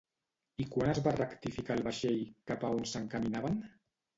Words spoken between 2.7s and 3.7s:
on s'encaminaven?